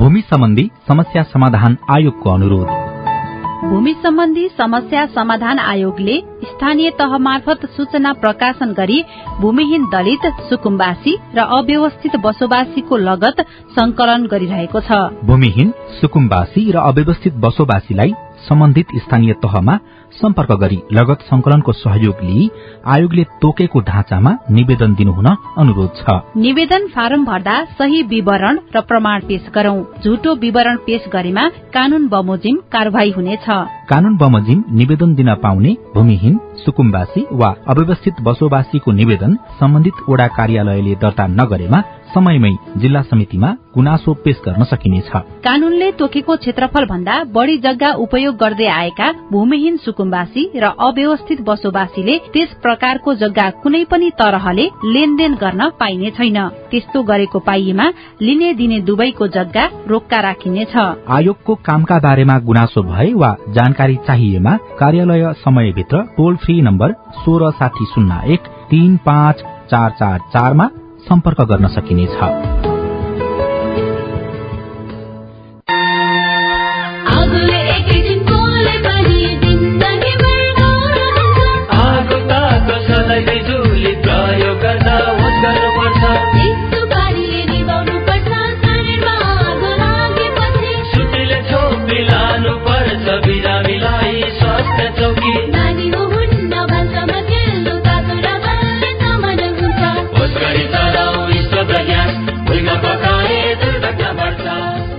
[0.00, 2.68] भूमि सम्बन्धी समस्या समाधान आयोगको अनुरोध।
[3.62, 9.02] भूमि सम्बन्धी समस्या समाधान आयोगले स्थानीय तह मार्फत सूचना प्रकाशन गरी
[9.40, 13.44] भूमिहीन दलित सुकुम्बासी र अव्यवस्थित बसोबासीको लगत
[13.76, 14.90] संकलन गरिरहेको छ।
[15.24, 18.12] भूमिहीन सुकुम्बासी र अव्यवस्थित बसोबासीलाई
[18.48, 19.78] सम्बन्धित स्थानीय तहमा
[20.12, 22.48] सम्पर्क गरी लगत संकलनको सहयोग लिई
[22.86, 25.26] आयोगले तोकेको ढाँचामा निवेदन दिनुहुन
[25.58, 31.48] अनुरोध छ। निवेदन फारम भर्दा सही विवरण र प्रमाण पेश गरौं। झुटो विवरण पेश गरेमा
[31.74, 33.46] कानून बमोजिम कार्यवाही हुनेछ।
[33.90, 41.26] कानून बमोजिम निवेदन दिन पाउने भूमिहीन सुकुम्बासी वा अव्यवस्थित बसोबासीको निवेदन सम्बन्धित ओडा कार्यालयले दर्ता
[41.38, 41.80] नगरेमा
[42.14, 45.10] समयमै जिल्ला समितिमा गुनासो पेश गर्न सकिनेछ।
[45.44, 52.54] कानूनले तोकेको क्षेत्रफल भन्दा बढ़ी जग्गा उपयोग गर्दै आएका भूमिहीन सुकुम्बासी र अव्यवस्थित बसोबासीले त्यस
[52.62, 56.38] प्रकारको जग्गा कुनै पनि तरहले लेनदेन गर्न पाइने छैन।
[56.70, 57.86] त्यस्तो गरेको पाइएमा
[58.22, 60.76] लिने दिने दुवैको जग्गा रोक्का राखिनेछ।
[61.10, 66.92] आयोगको कामका बारेमा गुनासो भए वा जानकारी चाहिएमा कार्यालय समयभित्र टोल फ्री नम्बर
[67.22, 70.70] सोह्र साठी शून्य एक तीन पाँच चार चार चारमा
[71.08, 72.69] सम्पर्क गर्न सकिनेछ।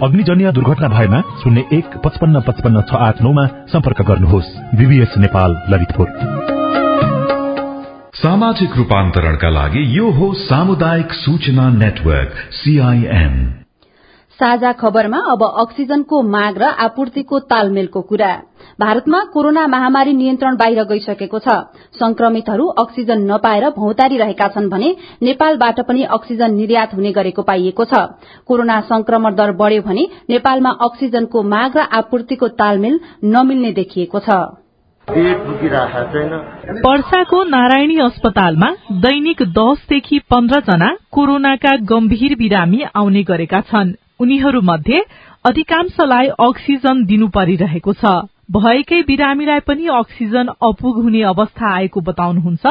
[0.03, 6.07] अग्निजन्य दुर्घटना भएमा शून्य एक पचपन्न पचपन्न छ आठ नौमा सम्पर्क गर्नुहोस्। बीबीएस नेपाल ललितपुर।
[8.15, 13.61] सामाजिक रूपान्तरणका लागि यो हो सामुदायिक सूचना नेटवर्क सीआईएन
[14.41, 18.32] साझा खबरमा अब अक्सिजनको माग र आपूर्तिको तालमेलको कुरा।
[18.80, 21.47] भारतमा कोरोना महामारी नियन्त्रण बाहिर गइसकेको छ।
[21.99, 24.89] संक्रमितहरू अक्सिजन नपाएर भौतारी रहेका छन् भने
[25.21, 27.93] नेपालबाट पनि अक्सिजन निर्यात हुने गरेको पाइएको छ।
[28.47, 34.41] कोरोना संक्रमण दर बढ़्यो भने नेपालमा अक्सिजनको माग र आपूर्तिको तालमेल नमिल्ने देखिएको छ।
[36.82, 38.69] पर्साको नारायणी अस्पतालमा
[39.01, 44.99] दैनिक दसदेखि पन्ध्र जना कोरोनाका गम्भीर बिरामी आउने गरेका छन्। उनीहरू मध्ये
[45.45, 48.05] अधिकांशलाई अक्सिजन दिनु परिरहेको छ।
[48.51, 52.65] भएकै बिरामीलाई पनि अक्सिजन अपुग हुने अवस्था आएको बताउनुहुन्छ।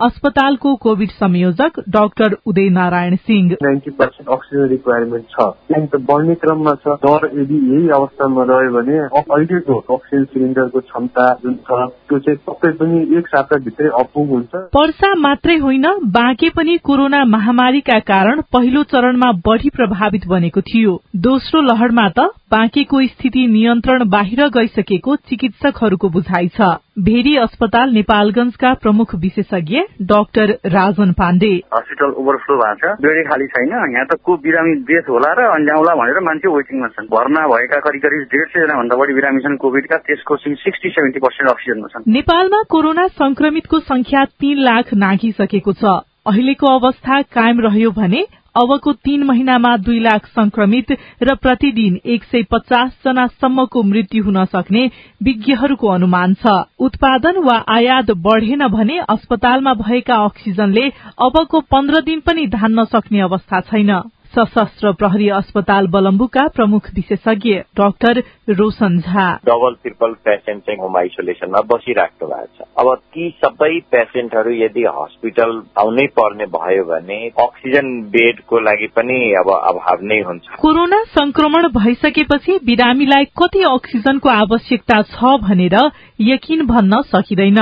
[0.00, 3.52] अस्पतालको कोविड संयोजक doctor Uday Narayan Singh.
[3.62, 8.98] Ninety percent oxygen requirement छ। त बढ्ने क्रममा छ। दर यदि यही अवस्थामा रह्यो भने
[8.98, 15.14] अहिलेको अक्सिजन सिलिन्डरको क्षमता जुन छ त्यो चाहिँ सबै पनि एक साताभित्रै अपुग हुन्छ। पर्सा
[15.16, 22.08] मात्रै होइन बाँके पनि कोरोना महामारीका कारण पहिलो चरणमा बढ़ी प्रभावित बनेको थियो। दोस्रो लहरमा
[22.08, 30.52] त बाँकेको स्थिति नियन्त्रण बाहिर गइसकेको चिकित्सकहरूको बुझाइ छ। भेरी अस्पताल नेपालगंजका प्रमुख विशेषज्ञ doctor
[30.66, 31.50] Rajan Pande.
[31.74, 35.94] Hospital overflow भएको छ। बेडै खाली छैन। यहाँ त को बिरामी बेस होला र अन्जाउला
[35.94, 39.56] भनेर मान्छे वेटिङमा छन्। भर्ना भएका करिब करिब डेढ सय जना भन्दा बढी बिरामी छन्
[39.56, 45.84] कोविडका त्यसको सिक्सटी सेभेन्टी पर्सेन्ट अक्सिजनमा छन्। नेपालमा कोरोना संक्रमितको संख्या तीन लाख नाघिसकेको छ।
[46.26, 52.42] अहिलेको अवस्था कायम रह्यो भने अबको तीन महिनामा दुई लाख संक्रमित र प्रतिदिन एक सय
[52.50, 54.84] पचास जना सम्मको मृत्यु हुन सक्ने
[55.22, 60.88] विज्ञहरूको अनुमान छ। उत्पादन वा आयात बढ़ेन भने अस्पतालमा भएका अक्सिजनले
[61.20, 63.92] अबको पन्ध्र दिन पनि धान्न सक्ने अवस्था छैन।
[64.36, 68.18] सशस्त्र प्रहरी अस्पताल बलम्बुका प्रमुख विशेषज्ञ doctor
[68.50, 69.26] Roshan Jha.
[69.46, 75.52] Double triple patient चाहिँ होम आइसोलेसनमा बसिराख्नु भएको छ। अब ती सबै पेसेन्टहरू यदि हस्पिटल
[75.78, 82.58] आउनै पर्ने भयो भने अक्सिजन बेडको लागि पनि अब अभाव नै हुन्छ। कोरोना संक्रमण भइसकेपछि
[82.66, 85.78] बिरामीलाई कति अक्सिजनको आवश्यकता छ भनेर
[86.20, 87.60] यकिन भन्न सकिँदैन।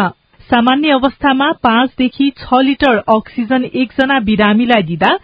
[0.51, 5.17] सामान्य अवस्थामा पाँचदेखि छ लिटर अक्सिजन एकजना बिरामीलाई दिँदा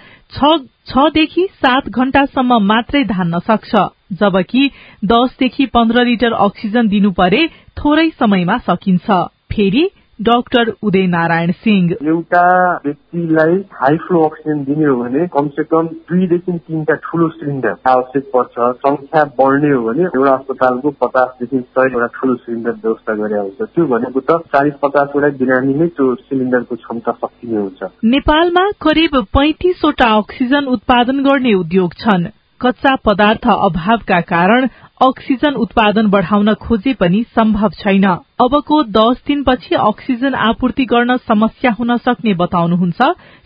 [0.89, 3.83] छदेखि सात घण्टासम्म मात्रै धान्न सक्छ
[4.21, 4.63] जबकि
[5.05, 7.47] दसदेखि पन्ध्र लिटर अक्सिजन दिनु परे
[7.79, 9.11] थोरै समयमा सकिन्छ।
[9.53, 9.85] फेरि
[10.21, 12.43] डाक्टर उदय नारायण सिंह। एउटा
[12.85, 18.67] व्यक्तिलाई हाई फ्लो अक्सिजन दिने हो भने कमसे कम दुईदेखि तीनटा ठूलो सिलिन्डर आवश्यक पर्छ।
[18.81, 24.21] संख्या बढ्ने हो भने एउटा अस्पतालको पचासदेखि सयवटा ठूलो सिलिन्डर व्यवस्था गरे हुन्छ त्यो भनेको
[24.21, 31.25] त चालिस पचासवटा बिरामी नै त्यो सिलिन्डरको क्षमता सकिने हुन्छ। नेपालमा करिब पैंतिसवटा अक्सिजन उत्पादन
[31.25, 32.29] गर्ने उद्योग छन्।
[32.61, 34.67] कच्चा पदार्थ अभावका कारण
[35.01, 38.05] अक्सिजन उत्पादन बढ़ाउन खोजे पनि सम्भव छैन।
[38.45, 43.01] अबको दश दिनपछि अक्सिजन आपूर्ति गर्न समस्या हुन सक्ने बताउनुहुन्छ।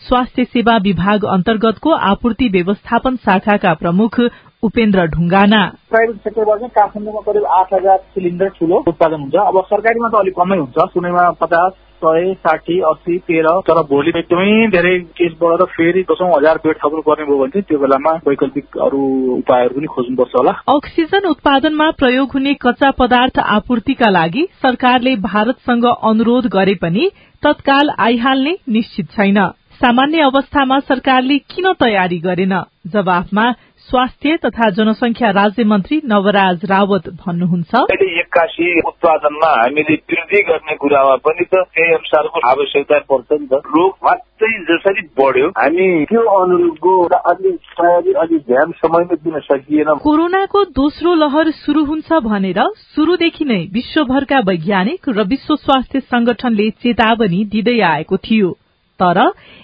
[0.07, 4.21] स्वास्थ्य सेवा विभाग अन्तर्गतको आपूर्ति व्यवस्थापन शाखाका प्रमुख
[4.63, 10.09] उपेन्द्र ढुङ्गाना। प्राइभेट सेक्टरबाट चाहिँ काठमाडौँमा करिब आठ हजार सिलिन्डर ठुलो उत्पादन हुन्छ। अब सरकारीमा
[10.09, 11.73] त अलिक कमै हुन्छ। सुनैमा पचास
[12.05, 17.01] सय साठी अस्सी तेह्र तर भोलि एकदमै धेरै केस बढेर फेरि दशौं हजार बेड थप्नु
[17.01, 19.03] पर्ने भयो भने चाहिँ त्यो बेलामा वैकल्पिक अरू
[19.37, 26.47] उपायहरू पनि खोज्नुपर्छ होला। अक्सिजन उत्पादनमा प्रयोग हुने कच्चा पदार्थ आपूर्तिका लागि सरकारले भारतसँग अनुरोध
[26.53, 27.11] गरे पनि
[27.43, 29.39] तत्काल आइहाल्ने निश्चित छैन।
[29.75, 32.55] सामान्य अवस्थामा सरकारले किन तयारी गरेन?
[32.87, 33.45] जवाफमा
[33.95, 41.45] स्वास्थ्य तथा जनसंख्या राज्य मन्त्री नवराज रावत भन्नुहुन्छ। एक्कासी उत्पादनमा हामीले वृद्धि गर्ने कुरामा पनि
[41.45, 48.39] त त्यही अनुसारको आवश्यकता पर्छ नि त। रोग मात्रै जसरी बढ्यो हामी त्यो अनुरूपको तयारी
[48.51, 52.61] ध्यान समयमै दिन सकिएन। कोरोनाको दोस्रो लहर शुरू हुन्छ भनेर
[52.97, 58.53] शुरूदेखि नै विश्वभरका वैज्ञानिक र विश्व स्वास्थ्य संगठनले चेतावनी दिँदै आएको थियो।
[59.01, 59.19] तर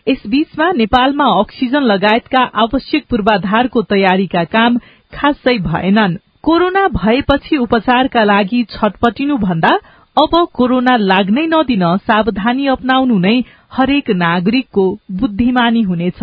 [0.08, 4.78] यसबीचमा नेपालमा अक्सिजन लगायतका आवश्यक पूर्वाधारको तयारीका काम
[5.12, 9.72] खासै भएनन्। कोरोना भएपछि उपचारका लागि छटपटिनु भन्दा
[10.16, 13.36] अब कोरोना लाग्नै नदिन सावधानी अप्नाउनु नै
[13.76, 14.84] हरेक नागरिकको
[15.20, 16.20] बुद्धिमानी हुनेछ।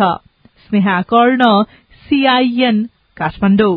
[0.64, 1.42] स्नेहा कर्ण
[2.06, 2.82] सीआईएन
[3.16, 3.74] काठमाडौँ।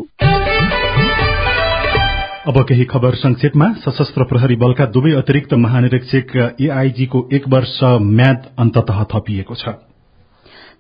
[2.42, 8.90] अब केही खबर संक्षेपमा। सशस्त्र प्रहरी बलका दुवै अतिरिक्त महानिरीक्षक एआईजीको एक वर्ष म्याद अन्तत
[9.12, 9.74] थपिएको छ।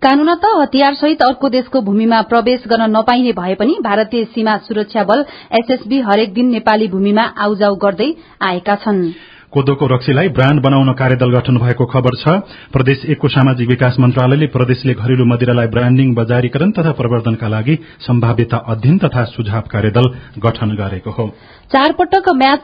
[0.01, 5.25] कानूनत हतियार सहित अर्को देशको भूमिमा प्रवेश गर्न नपाइने भए पनि भारतीय सीमा सुरक्षा बल
[5.53, 8.09] एसएसबी हरेक दिन नेपाली भूमिमा आउजाउ गर्दै
[8.41, 9.05] आएका छन्।
[9.53, 12.35] कोदोको रक्सीलाई ब्राण्ड बनाउन कार्यदल गठन भएको खबर छ।
[12.71, 18.97] प्रदेश एकको सामाजिक विकास मन्त्रालयले प्रदेशले घरेलु मदिरालाई ब्राण्डिङ बजारीकरण तथा प्रवर्धनका लागि सम्भाव्यता अध्ययन
[18.97, 20.07] तथा सुझाव कार्यदल
[20.39, 21.27] गठन गरेको हो।
[21.71, 22.59] चार पटक म्याच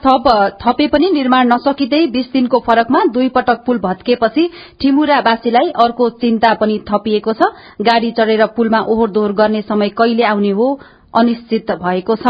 [0.64, 4.50] थप पनि निर्माण नसकिँदै बीस दिनको फरकमा दुई पटक पुल भत्किएपछि
[4.82, 10.52] टिमुरावासीलाई अर्को चिन्ता पनि थपिएको छ। गाड़ी चढ़ेर पुलमा ओहोर दोहोर गर्ने समय कहिले आउने
[10.52, 10.68] हो
[11.16, 12.28] अनिश्चित भएको छ।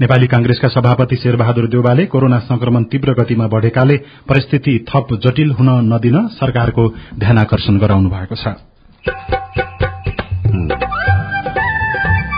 [0.00, 3.96] नेपाली कांग्रेसका सभापति शेरबहादुर देउवाले कोरोना संक्रमण तीव्र गतिमा बढ़ेकाले
[4.28, 8.56] परिस्थिति थप जटिल हुन नदिन सरकारको ध्यानकर्षण गराउनु भएको छ।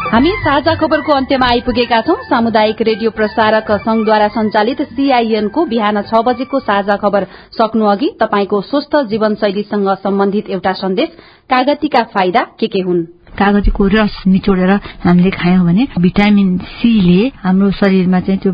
[0.09, 6.61] हामी साझा खबरको अन्त्यमा आइपुगेका छौं। सामुदायिक रेडियो प्रसारक संघद्वारा संचालित सीआईएनको बिहान छ बजेको
[6.61, 11.09] साझा खबर सक्नु अघि तपाईँको स्वस्थ जीवनशैलीसँग सम्बन्धित एउटा सन्देश।
[11.51, 13.05] कागतीका फाइदा के के हुन्?
[13.39, 14.73] कागजीको रस निचोडेर
[15.05, 18.53] हामीले खायौँ भने भिटामिन सीले हाम्रो शरीरमा चाहिँ त्यो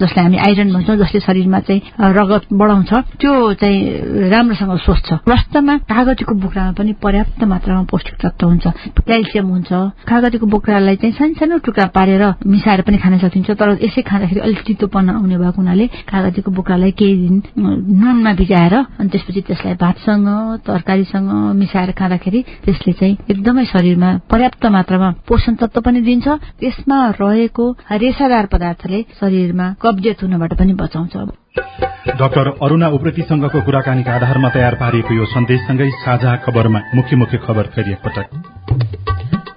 [0.00, 1.80] जसलाई हामी आइरन भन्छौँ जसले शरीरमा चाहिँ
[2.18, 8.66] रगत बढाउँछ त्यो चाहिँ राम्रोसँग सोच्छ वास्तवमा कागजीको बोक्रामा पनि पर्याप्त मात्रामा पौष्टिक तत्व हुन्छ।
[8.98, 9.70] क्याल्सियम हुन्छ।
[10.06, 14.60] कागजीको बोक्रालाई चाहिँ सानो सानो टुक्रा पारेर मिसाएर पनि खान सकिन्छ तर यसै खाँदाखेरि अलिक
[14.66, 20.28] चितोपना आउने भएको हुनाले कागजीको बोक्रालाई केही दिन नुनमा भिजाएर अनि त्यसपछि त्यसलाई भातसँग
[20.66, 26.28] तरकारीसँग मिसाएर खाँदाखेरि त्यसले चाहिँ एकदमै शरीरमा पर्याप्त मात्रामा पोषण तत्व पनि दिन्छ।
[26.60, 31.16] त्यसमा रहेको रेसादार पदार्थले शरीरमा कब्जियत हुनबाट पनि बचाउँछ।
[32.16, 37.92] डाक्टर अरूणा उप्रेतीसँगको कुराकानीका आधारमा तयार पारिएको यो सन्देशसँगै साझा खबरमा मुख्य मुख्य खबर फेरि
[37.92, 38.26] एकपटक।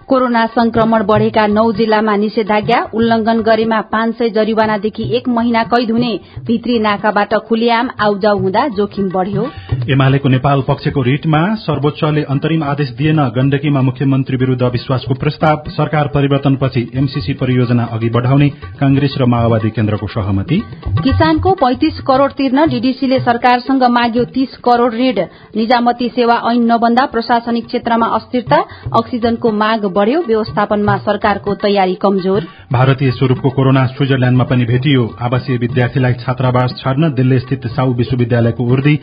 [0.08, 6.13] कोरोना संक्रमण बढ़ेका नौ जिल्लामा निषेधाज्ञा उल्लंघन गरेमा पाँच सय जरिवानादेखि एक महिना कैद हुने
[6.48, 9.43] भित्री नाकाबाट खुलियाम आउजाउ हुँदा जोखिम बढ़्यो।
[9.89, 16.82] एमालेको नेपाल पक्षको रिटमा सर्वोच्चले अन्तरिम आदेश दिएन। गण्डकीमा मुख्यमन्त्री विरूद्ध विश्वासको प्रस्ताव सरकार परिवर्तनपछि
[16.95, 18.49] एमसीसी परियोजना अघि बढ़ाउने
[18.80, 20.58] कांग्रेस र माओवादी केन्द्रको सहमति।
[20.99, 25.17] किसानको पैंतिस करोड़ तिर्न डीडीसीले सरकारसँग माग्यो तीस करोड़ ऋण।
[25.58, 28.62] निजामती सेवा ऐन नबन्दा प्रशासनिक क्षेत्रमा अस्थिरता
[28.93, 36.13] अक्सिजनको माग बढ़्यो। व्यवस्थापनमा सरकारको तयारी कमजोर। भारतीय स्वरूपको कोरोना स्विजरल्याण्डमा पनि भेटियो। आवासीय विद्यार्थीलाई
[36.21, 38.95] छात्रावास छाड्न दिल्ली स्थित साउ विश्वविद्यालयको उर्दी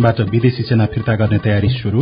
[0.00, 2.00] अफगानिस्तानबाट विदेशी सेना फिर्ता गर्ने तयारी शुरू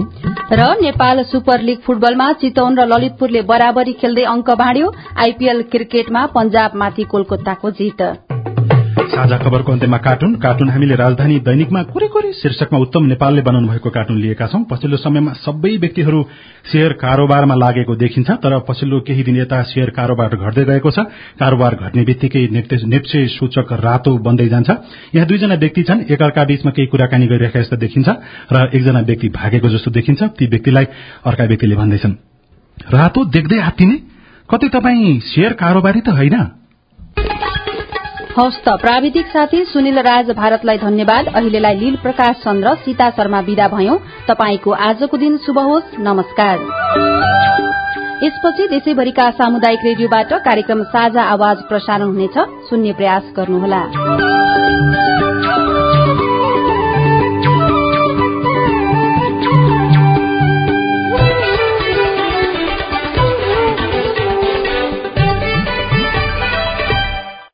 [0.52, 7.04] र नेपाल सुपर लीग फुटबलमा चितवन र ललितपुरले बराबरी खेल्दै अंक बाँड्यो। आईपीएल क्रिकेटमा पंजाबमाथि
[7.04, 8.02] कोलकाताको जित।
[9.18, 13.90] साझा खबरको अन्त्यमा कार्टुन। कार्टुन हामीले राजधानी दैनिकमा कुरै कुरै शीर्षकमा उत्तम नेपालले बनाउनु भएको
[13.90, 16.18] कार्टुन लिएका छौं। पछिल्लो समयमा सबै व्यक्तिहरू
[16.70, 20.98] शेयर कारोबारमा लागेको देखिन्छ तर पछिल्लो केही दिन यता शेयर कारोबार घट्दै गएको छ।
[21.35, 24.70] कारोबार घट्ने बित्तिकै नेप्से सूचक रातो बन्दै जान्छ।
[25.11, 28.09] यहाँ दुईजना व्यक्ति छन्। एकअर्का बीचमा केही कुराकानी गरिरहेका जस्तो देखिन्छ
[28.54, 30.87] र एकजना व्यक्ति भागेको जस्तो देखिन्छ। ती व्यक्तिलाई
[31.26, 32.14] अर्का व्यक्तिले भन्दैछन्।
[32.94, 33.96] रातो देख्दै आत्तिने?
[34.48, 36.57] कतै तपाईँ शेयर कारोबारी त होइन?
[38.38, 43.68] हवस् त। प्राविधिक साथी सुनिल राज भारतलाई धन्यवाद। अहिलेलाई लील प्रकाश चन्द्र सीता शर्मा विदा
[43.68, 43.96] भयौं।
[44.29, 46.59] तपाईँको आजको दिन शुभ होस्। नमस्कार।
[48.22, 52.38] यसपछि देशैभरिका सामुदायिक रेडियोबाट कार्यक्रम साझा आवाज प्रसारण हुनेछ।
[52.70, 53.83] सुन्ने प्रयास गर्नुहोला।